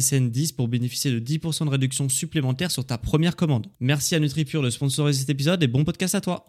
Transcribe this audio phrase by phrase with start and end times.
[0.00, 3.68] SSN 10 pour bénéficier de 10% de réduction supplémentaire sur ta première commande.
[3.80, 6.46] Merci à NutriPure de sponsoriser cet épisode et bon podcast à toi.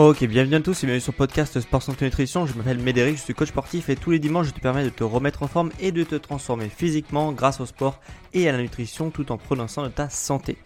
[0.00, 2.46] Ok, bienvenue à tous et bienvenue sur le podcast Sport Santé Nutrition.
[2.46, 4.90] Je m'appelle Médéric, je suis coach sportif et tous les dimanches je te permets de
[4.90, 8.00] te remettre en forme et de te transformer physiquement grâce au sport
[8.32, 10.56] et à la nutrition tout en soin de ta santé.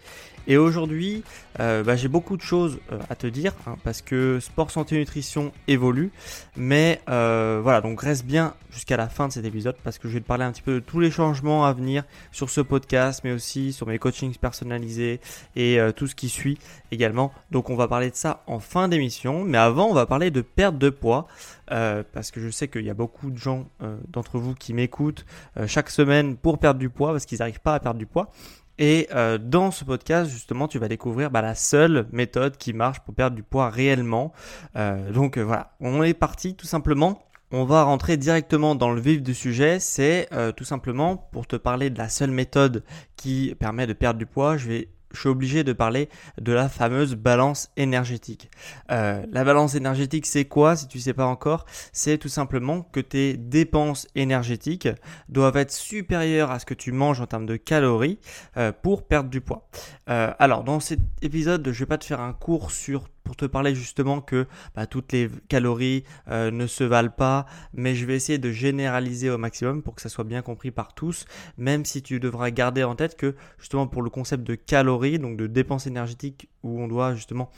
[0.47, 1.23] Et aujourd'hui,
[1.59, 4.97] euh, bah, j'ai beaucoup de choses euh, à te dire hein, parce que sport, santé,
[4.97, 6.11] nutrition évolue.
[6.57, 10.15] Mais euh, voilà, donc reste bien jusqu'à la fin de cet épisode parce que je
[10.15, 13.21] vais te parler un petit peu de tous les changements à venir sur ce podcast,
[13.23, 15.21] mais aussi sur mes coachings personnalisés
[15.55, 16.57] et tout ce qui suit
[16.91, 17.31] également.
[17.51, 19.43] Donc on va parler de ça en fin d'émission.
[19.43, 21.27] Mais avant, on va parler de perte de poids.
[21.67, 23.67] parce que je sais qu'il y a beaucoup de gens
[24.07, 25.25] d'entre vous qui m'écoutent
[25.67, 28.31] chaque semaine pour perdre du poids parce qu'ils n'arrivent pas à perdre du poids.
[28.79, 32.99] Et euh, dans ce podcast, justement, tu vas découvrir bah, la seule méthode qui marche
[33.01, 34.33] pour perdre du poids réellement.
[34.75, 37.23] Euh, donc euh, voilà, on est parti tout simplement.
[37.51, 39.79] On va rentrer directement dans le vif du sujet.
[39.79, 42.83] C'est tout simplement pour te parler de la seule méthode
[43.15, 44.57] qui permet de perdre du poids.
[44.57, 46.09] Je vais je suis obligé de parler
[46.39, 48.49] de la fameuse balance énergétique.
[48.91, 51.65] Euh, la balance énergétique, c'est quoi si tu ne sais pas encore?
[51.91, 54.89] C'est tout simplement que tes dépenses énergétiques
[55.29, 58.19] doivent être supérieures à ce que tu manges en termes de calories
[58.57, 59.67] euh, pour perdre du poids.
[60.09, 63.37] Euh, alors, dans cet épisode, je ne vais pas te faire un cours sur pour
[63.37, 64.45] te parler justement que
[64.75, 69.31] bah, toutes les calories euh, ne se valent pas, mais je vais essayer de généraliser
[69.31, 71.25] au maximum pour que ça soit bien compris par tous,
[71.57, 75.35] même si tu devras garder en tête que justement pour le concept de calories, donc
[75.35, 77.49] de dépenses énergétiques où on doit justement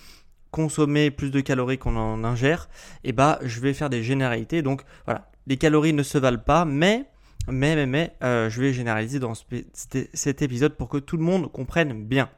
[0.49, 2.69] consommer plus de calories qu'on en ingère,
[3.03, 4.61] et eh bah je vais faire des généralités.
[4.61, 7.03] Donc voilà, les calories ne se valent pas, mais
[7.49, 11.51] mais mais mais euh, je vais généraliser dans cet épisode pour que tout le monde
[11.51, 12.29] comprenne bien.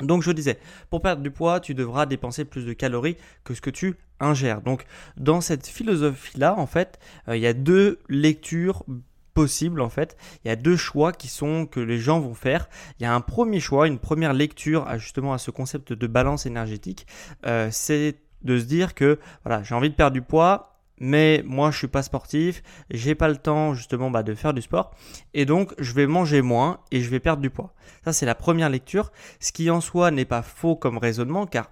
[0.00, 0.58] Donc je disais,
[0.90, 4.60] pour perdre du poids, tu devras dépenser plus de calories que ce que tu ingères.
[4.60, 4.84] Donc
[5.16, 6.98] dans cette philosophie-là, en fait,
[7.28, 8.84] euh, il y a deux lectures
[9.34, 10.16] possibles en fait.
[10.44, 12.68] Il y a deux choix qui sont que les gens vont faire.
[12.98, 16.06] Il y a un premier choix, une première lecture à, justement à ce concept de
[16.06, 17.06] balance énergétique.
[17.46, 21.70] Euh, c'est de se dire que voilà, j'ai envie de perdre du poids, mais moi
[21.70, 24.92] je suis pas sportif, j'ai pas le temps justement bah, de faire du sport.
[25.34, 27.74] Et donc je vais manger moins et je vais perdre du poids.
[28.04, 31.70] Ça c'est la première lecture, ce qui en soi n'est pas faux comme raisonnement car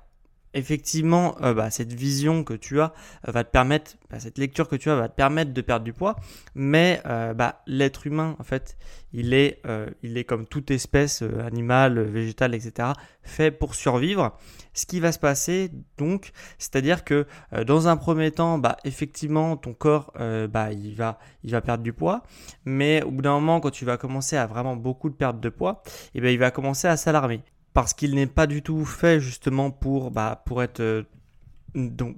[0.55, 2.93] effectivement, euh, bah, cette vision que tu as
[3.29, 5.85] euh, va te permettre, bah, cette lecture que tu as va te permettre de perdre
[5.85, 6.17] du poids,
[6.55, 8.77] mais euh, bah, l'être humain, en fait,
[9.13, 9.63] il est,
[10.03, 12.89] il est comme toute espèce animale, végétale, etc.,
[13.23, 14.37] fait pour survivre.
[14.73, 17.25] Ce qui va se passer, donc, c'est-à-dire que
[17.65, 20.13] dans un premier temps, bah, effectivement, ton corps,
[20.51, 22.25] bah, il, va, il va perdre du poids,
[22.65, 25.49] mais au bout d'un moment, quand tu vas commencer à vraiment beaucoup de perte de
[25.49, 27.45] poids, et eh ben, il va commencer à s'alarmer
[27.75, 31.03] parce qu'il n'est pas du tout fait justement pour, bah, pour être euh,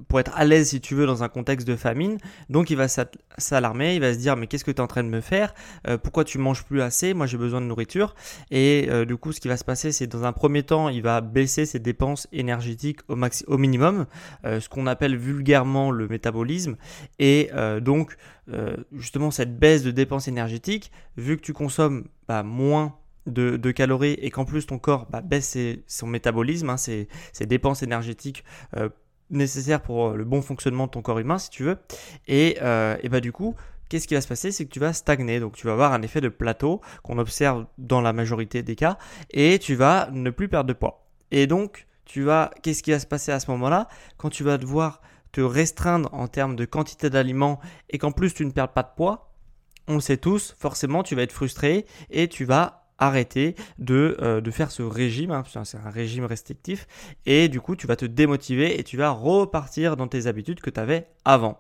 [0.09, 2.19] pour être à l'aise si tu veux dans un contexte de famine.
[2.51, 2.89] Donc il va
[3.39, 5.55] s'alarmer, il va se dire mais qu'est-ce que tu es en train de me faire?
[5.89, 7.15] Euh, Pourquoi tu manges plus assez?
[7.15, 8.15] Moi j'ai besoin de nourriture.
[8.51, 11.01] Et euh, du coup ce qui va se passer c'est dans un premier temps il
[11.01, 14.05] va baisser ses dépenses énergétiques au minimum,
[14.45, 16.77] ce qu'on appelle vulgairement le métabolisme.
[17.19, 18.17] Et donc
[18.93, 22.95] justement cette baisse de dépenses énergétiques, vu que tu consommes bah, moins
[23.27, 25.57] de, calories et qu'en plus ton corps bah, baisse
[25.87, 27.09] son métabolisme, hein, ses,
[27.41, 28.45] dépenses énergétiques
[28.77, 28.89] euh,
[29.31, 31.79] nécessaires pour le bon fonctionnement de ton corps humain, si tu veux.
[32.29, 33.55] Et, euh, et bah du coup,
[33.89, 34.53] qu'est-ce qui va se passer?
[34.53, 35.41] C'est que tu vas stagner.
[35.41, 38.99] Donc tu vas avoir un effet de plateau qu'on observe dans la majorité des cas
[39.31, 41.07] et tu vas ne plus perdre de poids.
[41.31, 43.89] Et donc, tu vas, qu'est-ce qui va se passer à ce moment-là?
[44.17, 45.01] Quand tu vas devoir
[45.33, 48.91] te restreindre en termes de quantité d'aliments et qu'en plus tu ne perds pas de
[48.97, 49.35] poids,
[49.89, 54.41] on le sait tous, forcément tu vas être frustré et tu vas arrêter de, euh,
[54.41, 56.87] de faire ce régime, hein, c'est un régime restrictif,
[57.27, 60.71] et du coup tu vas te démotiver et tu vas repartir dans tes habitudes que
[60.71, 61.59] tu avais avant.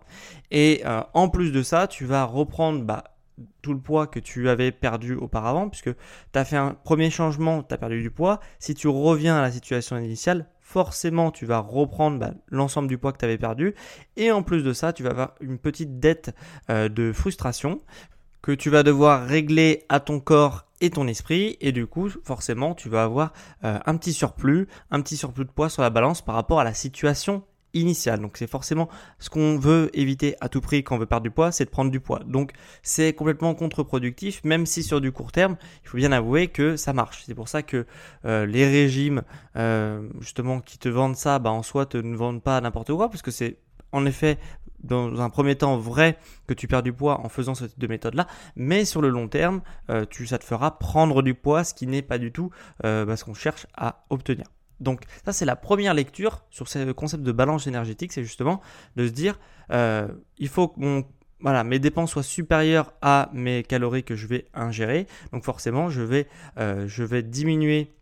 [0.50, 3.04] Et euh, en plus de ça, tu vas reprendre bah,
[3.62, 7.62] tout le poids que tu avais perdu auparavant, puisque tu as fait un premier changement,
[7.62, 8.40] tu as perdu du poids.
[8.58, 13.12] Si tu reviens à la situation initiale, forcément tu vas reprendre bah, l'ensemble du poids
[13.12, 13.74] que tu avais perdu.
[14.16, 16.34] Et en plus de ça, tu vas avoir une petite dette
[16.70, 17.80] euh, de frustration
[18.46, 22.76] que tu vas devoir régler à ton corps et ton esprit et du coup forcément
[22.76, 23.32] tu vas avoir
[23.64, 26.64] euh, un petit surplus, un petit surplus de poids sur la balance par rapport à
[26.64, 27.42] la situation
[27.74, 28.20] initiale.
[28.20, 28.88] Donc c'est forcément
[29.18, 31.70] ce qu'on veut éviter à tout prix quand on veut perdre du poids, c'est de
[31.70, 32.20] prendre du poids.
[32.24, 32.52] Donc
[32.84, 36.92] c'est complètement contre-productif, même si sur du court terme, il faut bien avouer que ça
[36.92, 37.24] marche.
[37.26, 37.84] C'est pour ça que
[38.26, 39.22] euh, les régimes
[39.56, 43.08] euh, justement qui te vendent ça, bah, en soi te ne vendent pas n'importe quoi,
[43.08, 43.58] parce que c'est
[43.90, 44.38] en effet
[44.80, 48.26] dans un premier temps vrai que tu perds du poids en faisant cette deux méthodes-là,
[48.56, 51.86] mais sur le long terme, euh, tu, ça te fera prendre du poids, ce qui
[51.86, 52.50] n'est pas du tout
[52.82, 54.46] bah, ce qu'on cherche à obtenir.
[54.80, 58.60] Donc ça c'est la première lecture sur ce concept de balance énergétique, c'est justement
[58.96, 59.38] de se dire
[59.72, 60.08] euh,
[60.38, 61.04] il faut que
[61.40, 65.06] voilà, mes dépenses soient supérieures à mes calories que je vais ingérer.
[65.32, 67.92] Donc forcément euh, je vais diminuer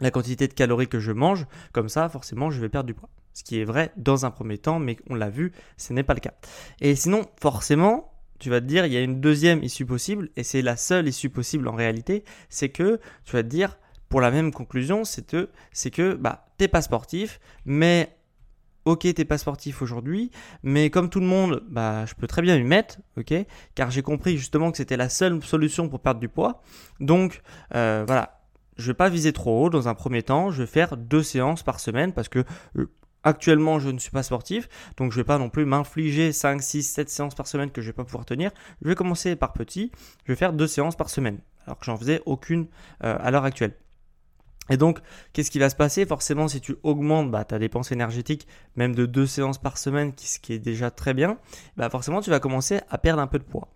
[0.00, 1.46] la quantité de calories que je mange.
[1.72, 3.10] Comme ça forcément je vais perdre du poids.
[3.34, 6.14] Ce qui est vrai dans un premier temps, mais on l'a vu, ce n'est pas
[6.14, 6.34] le cas.
[6.80, 10.44] Et sinon forcément tu vas te dire il y a une deuxième issue possible, et
[10.44, 13.78] c'est la seule issue possible en réalité, c'est que tu vas te dire
[14.08, 18.16] pour la même conclusion, c'est que, c'est que bah, t'es pas sportif, mais
[18.84, 20.30] ok, t'es pas sportif aujourd'hui,
[20.62, 23.34] mais comme tout le monde, bah, je peux très bien y mettre, ok,
[23.74, 26.62] car j'ai compris justement que c'était la seule solution pour perdre du poids.
[27.00, 27.42] Donc
[27.74, 28.40] euh, voilà,
[28.78, 31.62] je vais pas viser trop haut dans un premier temps, je vais faire deux séances
[31.62, 32.44] par semaine parce que
[32.78, 32.86] euh,
[33.24, 36.62] Actuellement, je ne suis pas sportif, donc je ne vais pas non plus m'infliger 5,
[36.62, 38.50] 6, 7 séances par semaine que je ne vais pas pouvoir tenir.
[38.82, 39.90] Je vais commencer par petit,
[40.24, 42.68] je vais faire deux séances par semaine, alors que j'en faisais aucune
[43.04, 43.74] euh, à l'heure actuelle.
[44.70, 44.98] Et donc,
[45.32, 46.04] qu'est-ce qui va se passer?
[46.06, 50.38] Forcément, si tu augmentes bah, ta dépense énergétique, même de deux séances par semaine, ce
[50.38, 51.38] qui est déjà très bien,
[51.76, 53.68] bah forcément, tu vas commencer à perdre un peu de poids.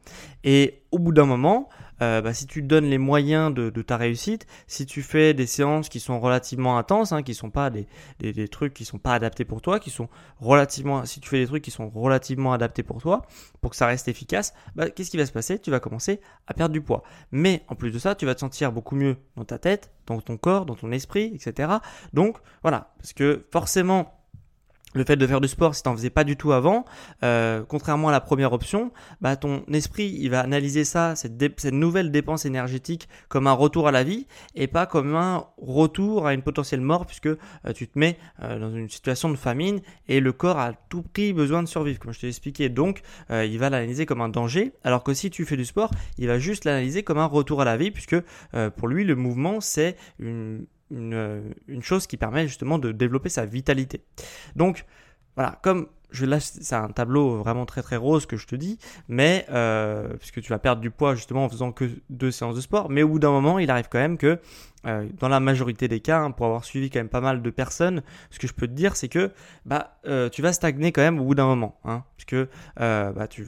[0.45, 1.69] Et au bout d'un moment,
[2.03, 5.89] euh, bah, si tu donnes les moyens de, ta réussite, si tu fais des séances
[5.89, 7.87] qui sont relativement intenses, hein, qui sont pas des,
[8.49, 10.09] trucs qui sont pas adaptés pour toi, qui sont
[10.41, 13.23] relativement, si tu fais des trucs qui sont relativement adaptés pour toi,
[13.61, 15.61] pour que ça reste efficace, bah, qu'est-ce qui va se passer?
[15.61, 17.05] Tu vas commencer à perdre du poids.
[17.31, 20.21] Mais en plus de ça, tu vas te sentir beaucoup mieux dans ta tête, dans
[20.21, 21.75] ton corps, dans ton esprit, etc.
[22.13, 24.22] Donc voilà, parce que forcément
[24.95, 26.85] le fait de faire du sport, si tu n'en faisais pas du tout avant,
[27.23, 32.11] euh, contrairement à la première option, bah, ton esprit il va analyser ça, cette, nouvelle
[32.11, 36.43] dépense énergétique, comme un retour à la vie et pas comme un retour à une
[36.43, 37.39] potentielle mort, puisque euh,
[37.75, 41.33] tu te mets euh, dans une situation de famine et le corps a tout prix
[41.33, 42.69] besoin de survivre, comme je t'ai expliqué.
[42.69, 46.27] Donc, il va l'analyser comme un danger, alors que si tu fais du sport, il
[46.27, 48.17] va juste l'analyser comme un retour à la vie, puisque
[48.77, 54.05] pour lui, le mouvement, c'est une une, chose qui permet justement de développer sa vitalité.
[54.57, 54.85] Donc
[55.35, 55.89] voilà, comme
[56.21, 58.79] là c'est un tableau vraiment très très rose que je te dis,
[59.09, 62.61] mais euh, puisque tu vas perdre du poids justement en faisant que deux séances de
[62.61, 64.39] sport, mais au bout d'un moment il arrive quand même que
[64.87, 67.51] euh, dans la majorité des cas, hein, pour avoir suivi quand même pas mal de
[67.51, 69.31] personnes, ce que je peux te dire c'est que
[69.65, 72.37] bah euh, tu vas stagner quand même au bout d'un moment, hein, puisque
[72.77, 73.47] bah, tu,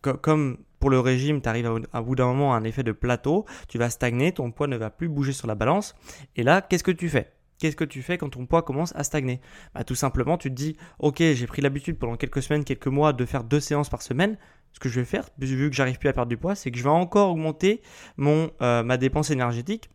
[0.00, 3.46] comme pour le régime, tu arrives à, bout d'un moment à un effet de plateau,
[3.68, 5.94] tu vas stagner, ton poids ne va plus bouger sur la balance.
[6.36, 7.32] Et là, qu'est-ce que tu fais?
[7.58, 9.40] Qu'est-ce que tu fais quand ton poids commence à stagner?
[9.74, 13.12] Bah, Tout simplement, tu te dis, ok, j'ai pris l'habitude pendant quelques semaines, quelques mois
[13.12, 14.36] de faire deux séances par semaine.
[14.72, 16.78] Ce que je vais faire, vu que j'arrive plus à perdre du poids, c'est que
[16.78, 17.80] je vais encore augmenter
[18.18, 19.88] euh, ma dépense énergétique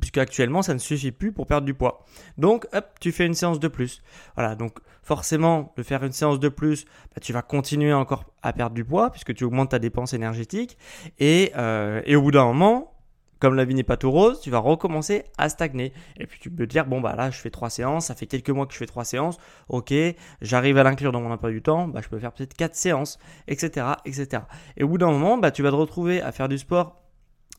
[0.00, 2.04] puisque actuellement ça ne suffit plus pour perdre du poids.
[2.38, 2.66] Donc
[3.00, 4.02] tu fais une séance de plus.
[4.34, 6.84] Voilà, donc forcément de faire une séance de plus,
[7.14, 10.76] bah, tu vas continuer encore à perdre du poids puisque tu augmentes ta dépense énergétique
[11.18, 12.95] et, euh, et au bout d'un moment,
[13.38, 15.92] comme la vie n'est pas tout rose, tu vas recommencer à stagner.
[16.18, 18.26] Et puis tu peux te dire, bon bah là je fais trois séances, ça fait
[18.26, 19.38] quelques mois que je fais trois séances,
[19.68, 19.92] ok,
[20.40, 23.18] j'arrive à l'inclure dans mon emploi du temps, bah je peux faire peut-être quatre séances,
[23.48, 23.86] etc.
[24.04, 24.42] etc.
[24.76, 27.02] Et au bout d'un moment, bah tu vas te retrouver à faire du sport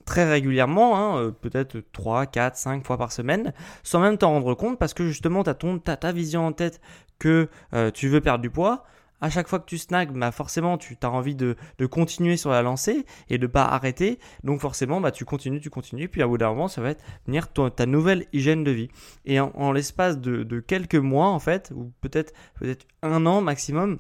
[0.08, 3.54] très régulièrement, hein, euh, peut-être 3, 4, 5 fois par semaine,
[3.84, 6.82] sans même t'en rendre compte parce que justement tu as, ta vision en tête
[7.20, 8.86] que euh, tu veux perdre du poids.
[9.20, 11.56] À chaque fois que tu snags, bah forcément tu as envie de,
[11.90, 14.20] continuer sur la lancée et de pas arrêter.
[14.44, 16.08] Donc forcément bah, tu continues, tu continues.
[16.08, 18.90] Puis à bout d'un moment ça va être venir ta nouvelle hygiène de vie.
[19.26, 24.00] Et en, l'espace de, quelques mois en fait, ou peut-être peut-être un an maximum,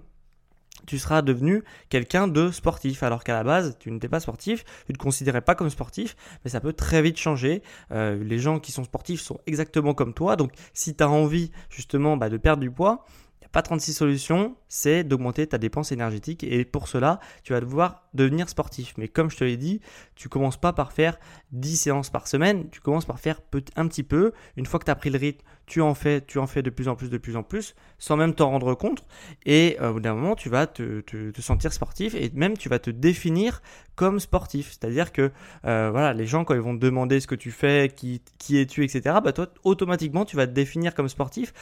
[0.86, 3.04] tu seras devenu quelqu'un de sportif.
[3.04, 6.52] Alors qu'à la base, tu n'étais pas sportif, tu te considérais pas comme sportif, mais
[6.52, 7.64] ça peut très vite changer.
[7.92, 10.36] Euh, les gens qui sont sportifs sont exactement comme toi.
[10.36, 13.06] Donc si tu as envie justement bah, de perdre du poids,
[13.40, 17.54] Il n'y a pas 36 solutions, c'est d'augmenter ta dépense énergétique et pour cela, tu
[17.54, 18.94] vas devoir devenir sportif.
[18.98, 19.80] Mais comme je te l'ai dit,
[20.16, 21.20] tu commences pas par faire
[21.52, 23.40] 10 séances par semaine, tu commences par faire
[23.76, 24.34] un petit peu.
[24.58, 26.70] Une fois que tu as pris le rythme, tu en fais, tu en fais de
[26.70, 29.06] plus en plus, de plus en plus, sans même t'en rendre compte.
[29.46, 31.04] Et euh, au bout d'un moment, tu vas te,
[31.40, 33.62] sentir sportif et même tu vas te définir
[33.96, 34.70] comme sportif.
[34.72, 35.30] C'est-à-dire que
[35.66, 38.58] euh, voilà, les gens, quand ils vont te demander ce que tu fais, qui, qui
[38.58, 41.54] es-tu, etc., bah toi, automatiquement, tu vas te définir comme sportif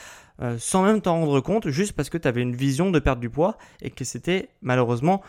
[0.42, 3.22] euh, sans même t'en rendre compte, juste parce que tu avais une vision de perdre
[3.22, 5.24] du poids et que c'était malheureusement,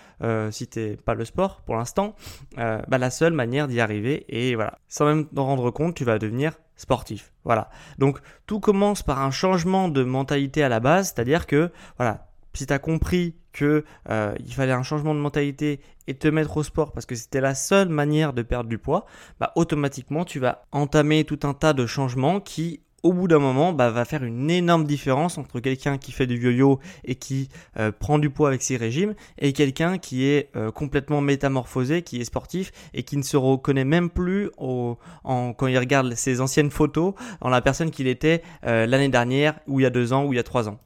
[0.51, 2.15] si t'es pas le sport pour l'instant,
[2.57, 4.27] bah, la seule manière d'y arriver.
[4.29, 7.33] Et voilà, sans même t'en rendre compte, tu vas devenir sportif.
[7.45, 7.71] Voilà.
[7.99, 12.67] Donc tout commence par un changement de mentalité à la base, c'est-à-dire que voilà, si
[12.67, 16.63] tu as compris que euh, il fallait un changement de mentalité et te mettre au
[16.63, 19.07] sport parce que c'était la seule manière de perdre du poids,
[19.41, 23.73] bah automatiquement tu vas entamer tout un tas de changements qui au bout d'un moment,
[23.73, 27.49] bah, va faire une énorme différence entre quelqu'un qui fait du yo-yo et qui
[27.79, 32.21] euh, prend du poids avec ses régimes et quelqu'un qui est euh, complètement métamorphosé, qui
[32.21, 36.41] est sportif et qui ne se reconnaît même plus au, en, quand il regarde ses
[36.41, 40.13] anciennes photos en la personne qu'il était euh, l'année dernière ou il y a deux
[40.13, 40.81] ans ou il y a trois ans.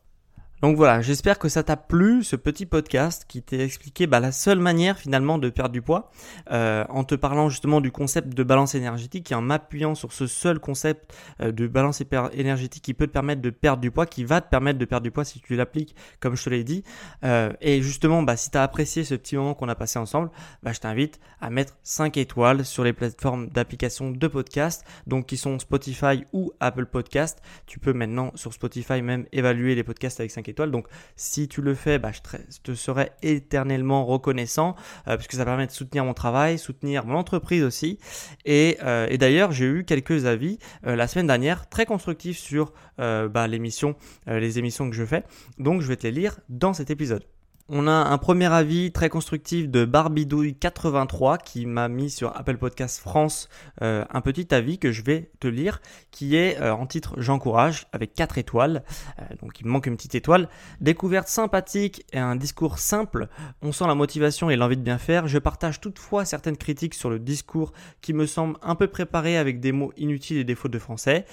[0.62, 4.31] Donc voilà, j'espère que ça t'a plu ce petit podcast qui t'a expliqué bah, la
[4.31, 6.11] seule manière finalement de perdre du poids
[6.50, 10.26] euh, en te parlant justement du concept de balance énergétique et en m'appuyant sur ce
[10.26, 12.02] seul concept euh, de balance
[12.35, 15.05] énergétique qui peut te permettre de perdre du poids, qui va te permettre de perdre
[15.05, 16.85] du poids si tu l'appliques comme je te l'ai dit.
[17.25, 20.31] Euh, et justement, bah, si tu as apprécié ce petit moment qu'on a passé ensemble,
[20.62, 25.38] bah, je t'invite à mettre 5 étoiles sur les plateformes d'application de podcast, donc qui
[25.38, 27.40] sont Spotify ou Apple Podcast.
[27.64, 30.50] Tu peux maintenant sur Spotify même évaluer les podcasts avec 5 étoiles.
[30.52, 32.21] Donc si tu le fais, bah, je,
[32.62, 34.76] te, serai éternellement reconnaissant
[35.09, 37.99] euh, puisque ça permet de soutenir mon travail, soutenir mon entreprise aussi.
[38.45, 43.47] Et, euh, d'ailleurs, j'ai eu quelques avis euh, la semaine dernière très constructifs sur bah,
[43.47, 45.25] les émissions que je fais.
[45.59, 47.25] Donc je vais te les lire dans cet épisode.
[47.73, 52.99] On a un premier avis très constructif de Barbidouille83 qui m'a mis sur Apple Podcast
[52.99, 53.49] France
[53.81, 57.87] euh, un petit avis que je vais te lire qui est euh, en titre J'encourage
[57.93, 58.83] avec 4 étoiles.
[59.21, 60.49] Euh, donc il me manque une petite étoile.
[60.81, 63.29] Découverte sympathique et un discours simple.
[63.62, 65.29] On sent la motivation et l'envie de bien faire.
[65.29, 69.61] Je partage toutefois certaines critiques sur le discours qui me semble un peu préparé avec
[69.61, 71.25] des mots inutiles et des fautes de français.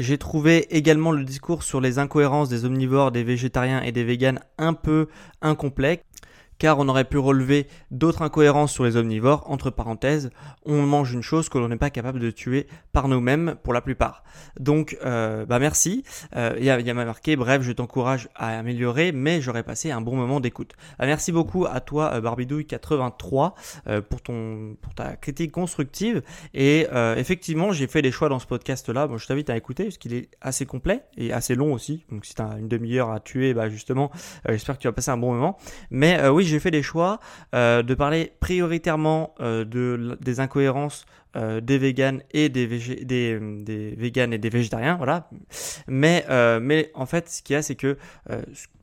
[0.00, 4.40] J'ai trouvé également le discours sur les incohérences des omnivores, des végétariens et des véganes
[4.56, 5.08] un peu
[5.42, 6.04] incomplet
[6.60, 9.50] car on aurait pu relever d'autres incohérences sur les omnivores.
[9.50, 10.30] Entre parenthèses,
[10.66, 13.80] on mange une chose que l'on n'est pas capable de tuer par nous-mêmes pour la
[13.80, 14.22] plupart.
[14.58, 16.04] Donc, euh, bah merci.
[16.36, 19.90] Euh, il y, a, y a marqué, bref, je t'encourage à améliorer, mais j'aurais passé
[19.90, 20.72] un bon moment d'écoute.
[20.98, 23.54] Bah, merci beaucoup à toi, euh, Barbidouille83,
[24.08, 26.22] pour, pour ta critique constructive.
[26.52, 26.86] Et
[27.16, 29.06] effectivement, j'ai fait des choix dans ce podcast-là.
[29.06, 32.04] Bon, je t'invite à écouter, parce qu'il est assez complet et assez long aussi.
[32.10, 34.10] Donc, si tu as une demi-heure à tuer, bah, justement,
[34.46, 35.56] j'espère que tu vas passer un bon moment.
[35.90, 37.20] Mais oui, j'ai fait des choix
[37.54, 43.94] euh, de parler prioritairement euh, de, des incohérences euh, des véganes et des, des, des
[43.96, 45.30] véganes et des végétariens, voilà.
[45.86, 46.24] Mais,
[46.60, 47.96] mais en fait, ce qu'il y a, c'est que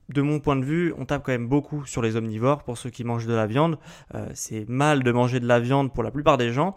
[0.10, 2.90] de mon point de vue, on tape quand même beaucoup sur les omnivores pour ceux
[2.90, 3.78] qui mangent de la viande.
[4.34, 6.76] c'est mal de manger de la viande pour la plupart des gens.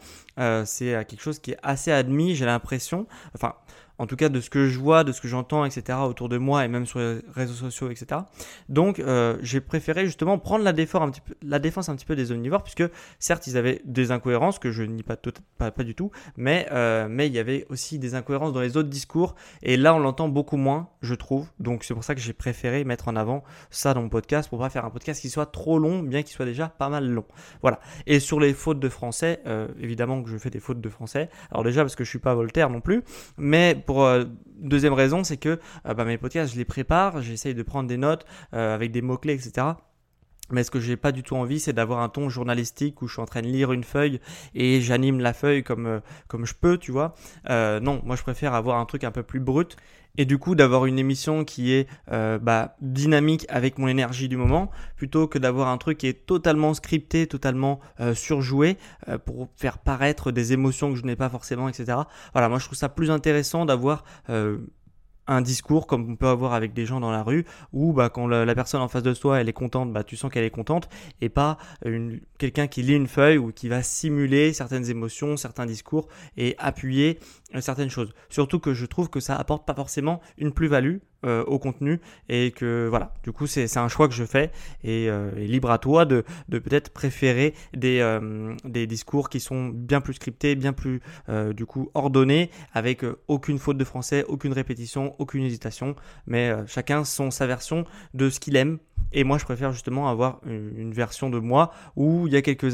[0.65, 3.07] c'est quelque chose qui est assez admis, j'ai l'impression.
[3.37, 3.55] Enfin,
[4.01, 5.99] en tout cas de ce que je vois, de ce que j'entends, etc.
[6.03, 8.23] autour de moi et même sur les réseaux sociaux, etc.
[8.71, 12.07] Donc euh, j'ai préféré justement prendre la défense, un petit peu, la défense un petit
[12.07, 12.85] peu des omnivores, puisque
[13.19, 15.17] certes ils avaient des incohérences que je nie pas,
[15.59, 18.89] pas, du tout, mais, euh, mais il y avait aussi des incohérences dans les autres
[18.89, 21.47] discours, et là on l'entend beaucoup moins, je trouve.
[21.59, 24.61] Donc c'est pour ça que j'ai préféré mettre en avant ça dans mon podcast, pour
[24.61, 27.27] pas faire un podcast qui soit trop long, bien qu'il soit déjà pas mal long.
[27.61, 27.81] Voilà.
[28.07, 31.29] Et sur les fautes de français, euh, évidemment que je fais des fautes de français.
[31.51, 33.03] Alors déjà parce que je suis pas Voltaire non plus,
[33.37, 34.25] mais pour euh,
[34.61, 37.97] deuxième raison, c'est que euh, bah, mes podcasts, je les prépare, j'essaye de prendre des
[37.97, 39.67] notes euh, avec des mots-clés, etc.
[40.53, 43.15] Mais ce que j'ai pas du tout envie, c'est d'avoir un ton journalistique où je
[43.15, 44.21] suis en train de lire une feuille
[44.55, 47.15] et j'anime la feuille comme, comme je peux, tu vois.
[47.49, 49.77] non, moi je préfère avoir un truc un peu plus brut
[50.17, 54.37] et du coup d'avoir une émission qui est euh, bah, dynamique avec mon énergie du
[54.37, 58.77] moment plutôt que d'avoir un truc qui est totalement scripté, totalement euh, surjoué
[59.09, 61.99] euh, pour faire paraître des émotions que je n'ai pas forcément, etc.
[62.33, 64.05] Voilà, moi je trouve ça plus intéressant d'avoir
[65.31, 68.27] un discours comme on peut avoir avec des gens dans la rue où bah, quand
[68.27, 70.89] la, personne en face de toi elle est contente, bah, tu sens qu'elle est contente
[71.21, 71.57] et pas
[72.39, 77.19] quelqu'un qui lit une feuille ou qui va simuler certaines émotions, certains discours et appuyer
[77.61, 78.13] certaines choses.
[78.29, 82.51] Surtout que je trouve que ça apporte pas forcément une plus-value euh, au contenu et
[82.51, 84.51] que voilà, du coup c'est un choix que je fais
[84.83, 89.69] et, euh, libre à toi de, de peut-être préférer des, euh, des discours qui sont
[89.69, 91.03] bien plus scriptés, bien plus
[91.55, 95.95] du coup ordonnés avec aucune faute de français, aucune répétition, aucune hésitation,
[96.27, 98.79] mais chacun son sa version de ce qu'il aime
[99.13, 102.43] et moi je préfère justement avoir une, une, version de moi où il y a
[102.43, 102.73] quelques,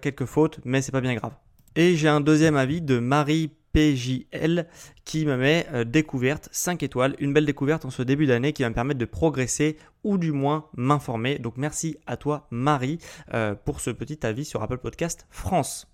[0.00, 1.34] quelques fautes mais c'est pas bien grave.
[1.76, 4.66] Et j'ai un deuxième avis de Marie PJL
[5.04, 8.62] qui me met euh, découverte 5 étoiles, une belle découverte en ce début d'année qui
[8.62, 11.38] va me permettre de progresser ou du moins m'informer.
[11.38, 12.98] Donc merci à toi Marie
[13.34, 15.88] euh, pour ce petit avis sur Apple Podcast France.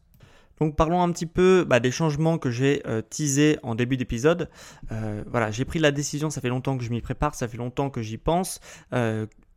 [0.61, 4.51] Donc parlons un petit peu bah, des changements que j'ai euh, teasés en début d'épisode.
[5.27, 7.91] voilà, j'ai pris la décision, ça fait longtemps que je m'y prépare, ça fait longtemps
[7.91, 8.61] que j'y pense.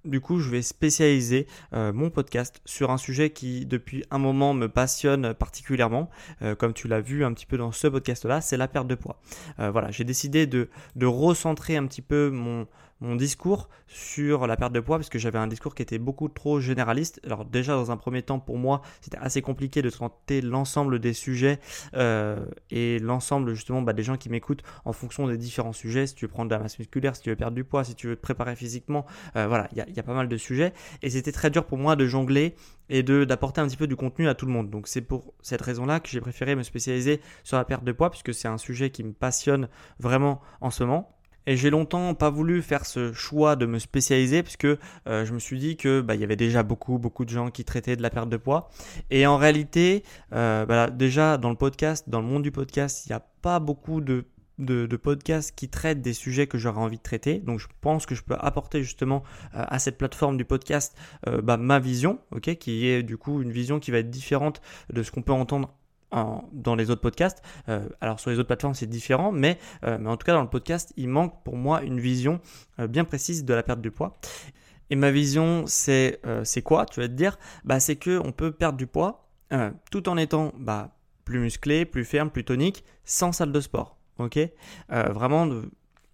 [0.04, 4.56] Du coup, je vais spécialiser euh, mon podcast sur un sujet qui, depuis un moment,
[4.56, 6.10] me passionne particulièrement.
[6.42, 8.96] Euh, comme tu l'as vu un petit peu dans ce podcast-là, c'est la perte de
[8.96, 9.20] poids.
[9.60, 12.66] Euh, voilà, j'ai décidé de, de recentrer un petit peu mon,
[13.02, 16.30] mon discours sur la perte de poids parce que j'avais un discours qui était beaucoup
[16.30, 17.20] trop généraliste.
[17.26, 21.14] Alors déjà dans un premier temps pour moi c'était assez compliqué de traiter l'ensemble des
[21.14, 21.60] sujets
[21.96, 26.08] euh, et l'ensemble justement bah, des gens qui m'écoutent en fonction des différents sujets.
[26.08, 27.96] Si tu veux prendre de la masse musculaire, si tu veux perdre du poids, si
[27.96, 29.06] tu veux te préparer physiquement,
[29.36, 31.96] euh, voilà il y, a pas mal de sujets et c'était très dur pour moi
[31.96, 32.56] de jongler
[32.90, 34.70] et d'apporter un petit peu du contenu à tout le monde.
[34.70, 38.12] Donc c'est pour cette raison-là que j'ai préféré me spécialiser sur la perte de poids
[38.12, 41.18] puisque c'est un sujet qui me passionne vraiment en ce moment.
[41.48, 45.40] Et j'ai longtemps pas voulu faire ce choix de me spécialiser puisque euh, je me
[45.40, 48.02] suis dit que bah, il y avait déjà beaucoup beaucoup de gens qui traitaient de
[48.02, 48.70] la perte de poids.
[49.10, 53.10] Et en réalité, euh, bah, déjà dans le podcast, dans le monde du podcast, il
[53.10, 54.26] n'y a pas beaucoup de
[54.60, 57.40] de, podcasts qui traitent des sujets que j'aurais envie de traiter.
[57.40, 59.24] Donc je pense que je peux apporter justement
[59.56, 60.96] euh, à cette plateforme du podcast
[61.42, 64.62] bah, ma vision, qui est du coup une vision qui va être différente
[64.94, 65.74] de ce qu'on peut entendre
[66.12, 67.42] dans les autres podcasts.
[67.70, 70.42] Euh, alors sur les autres plateformes c'est différent, mais, euh, mais en tout cas dans
[70.42, 72.40] le podcast il manque pour moi une vision
[72.80, 74.18] euh, bien précise de la perte du poids.
[74.90, 78.52] Et ma vision c'est c'est quoi Tu vas te dire, bah c'est que on peut
[78.52, 79.30] perdre du poids
[79.90, 83.98] tout en étant bah, plus musclé, plus ferme, plus tonique, sans salle de sport.
[84.18, 84.38] Ok?
[84.90, 85.48] Vraiment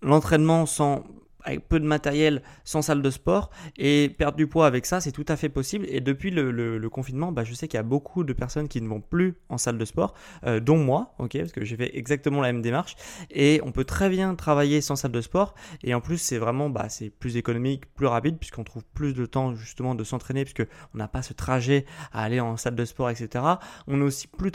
[0.04, 1.04] l'entraînement sans
[1.48, 5.14] avec peu de matériel, sans salle de sport, et perdre du poids avec ça, c'est
[5.14, 5.86] tout à fait possible.
[5.90, 8.88] Et depuis le, confinement, bah, je sais qu'il y a beaucoup de personnes qui ne
[8.88, 10.14] vont plus en salle de sport,
[10.46, 12.96] euh, dont moi, ok, parce que j'ai fait exactement la même démarche.
[13.30, 16.70] Et on peut très bien travailler sans salle de sport, et en plus c'est vraiment,
[16.70, 20.68] bah, c'est plus économique, plus rapide, puisqu'on trouve plus de temps justement de s'entraîner, puisque
[20.94, 23.44] on n'a pas ce trajet à aller en salle de sport, etc.
[23.88, 24.52] On est aussi plus,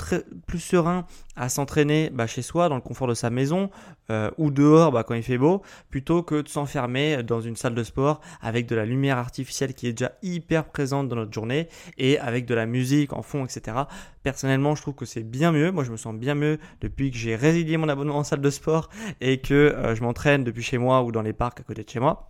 [0.59, 3.71] serein à s'entraîner bah, chez soi, dans le confort de sa maison,
[4.13, 7.75] euh, ou dehors bah, quand il fait beau, plutôt que de s'enfermer dans une salle
[7.75, 11.69] de sport avec de la lumière artificielle qui est déjà hyper présente dans notre journée
[11.99, 13.77] et avec de la musique en fond, etc.
[14.23, 15.73] Personnellement, je trouve que c'est bien mieux.
[15.73, 18.51] Moi, je me sens bien mieux depuis que j'ai résilié mon abonnement en salle de
[18.51, 21.83] sport et que euh, je m'entraîne depuis chez moi ou dans les parcs à côté
[21.83, 22.29] de chez moi.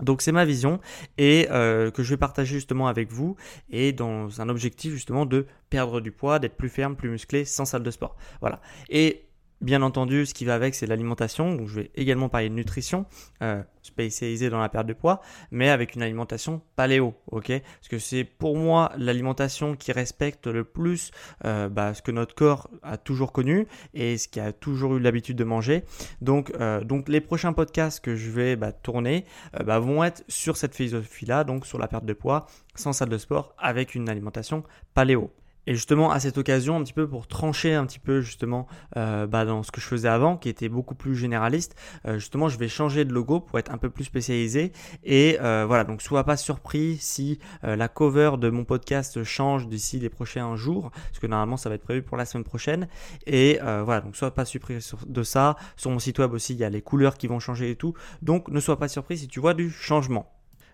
[0.00, 0.80] Donc c'est ma vision
[1.18, 3.36] et euh, que je vais partager justement avec vous
[3.70, 7.64] et dans un objectif justement de perdre du poids, d'être plus ferme, plus musclé sans
[7.64, 8.16] salle de sport.
[8.40, 8.60] Voilà.
[8.88, 9.26] Et
[9.62, 11.54] Bien entendu, ce qui va avec, c'est l'alimentation.
[11.54, 13.06] Donc, je vais également parler de nutrition,
[13.42, 15.20] euh, spécialisée dans la perte de poids,
[15.52, 17.46] mais avec une alimentation paléo, ok?
[17.46, 21.12] Parce que c'est pour moi l'alimentation qui respecte le plus
[21.44, 25.00] euh, bah, ce que notre corps a toujours connu et ce qu'il a toujours eu
[25.00, 25.84] l'habitude de manger.
[26.20, 29.26] Donc, euh, donc, les prochains podcasts que je vais bah, tourner
[29.64, 33.18] bah, vont être sur cette philosophie-là, donc sur la perte de poids sans salle de
[33.18, 35.30] sport avec une alimentation paléo.
[35.66, 39.26] Et justement, à cette occasion, un petit peu pour trancher un petit peu justement euh,
[39.26, 42.58] bah, dans ce que je faisais avant, qui était beaucoup plus généraliste, euh, justement, je
[42.58, 44.72] vais changer de logo pour être un peu plus spécialisé.
[45.04, 49.98] Et euh, voilà, donc sois pas surpris si la cover de mon podcast change d'ici
[49.98, 52.88] les prochains jours, parce que normalement ça va être prévu pour la semaine prochaine.
[53.26, 55.56] Et voilà, donc sois pas surpris de ça.
[55.76, 57.94] Sur mon site web aussi, il y a les couleurs qui vont changer et tout.
[58.20, 60.30] Donc ne sois pas surpris si tu vois du changement.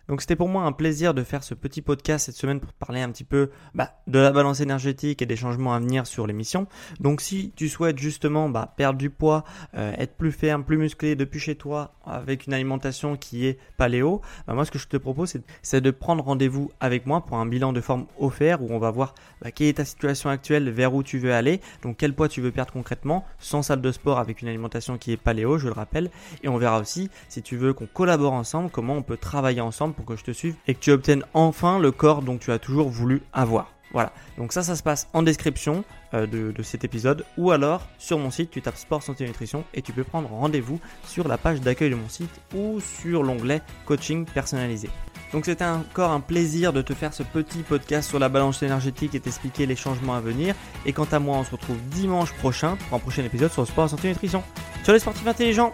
[0.08, 3.02] Donc c'était pour moi un plaisir de faire ce petit podcast cette semaine pour parler
[3.02, 6.66] un petit peu bah, de la balance énergétique et des changements à venir sur l'émission.
[6.98, 9.44] Donc si tu souhaites justement bah, perdre du poids,
[9.76, 14.22] euh, être plus ferme, plus musclé depuis chez toi avec une alimentation qui est paléo,
[14.46, 17.44] bah, moi ce que je te propose c'est de prendre rendez-vous avec moi pour un
[17.44, 20.94] bilan de forme offert où on va voir bah, quelle est ta situation actuelle, vers
[20.94, 24.18] où tu veux aller, donc quel poids tu veux perdre concrètement, sans salle de sport
[24.18, 26.10] avec une alimentation qui est paléo, je le rappelle,
[26.42, 29.97] et on verra aussi si tu veux qu'on collabore ensemble, comment on peut travailler ensemble
[29.98, 32.61] pour que je te suive et que tu obtiennes enfin le corps dont tu as
[32.61, 33.72] toujours voulu avoir.
[33.92, 35.82] Voilà, donc ça, ça se passe en description
[36.12, 39.82] euh, de, cet épisode ou alors sur mon site, tu tapes Sport Santé Nutrition et
[39.82, 44.26] tu peux prendre rendez-vous sur la page d'accueil de mon site ou sur l'onglet Coaching
[44.26, 44.90] personnalisé.
[45.32, 49.14] Donc c'était encore un plaisir de te faire ce petit podcast sur la balance énergétique
[49.14, 50.54] et t'expliquer les changements à venir.
[50.87, 53.88] Et quant à moi, on se retrouve dimanche prochain pour un prochain épisode sur sport,
[53.88, 54.42] santé nutrition.
[54.84, 55.72] Sur les sportifs intelligents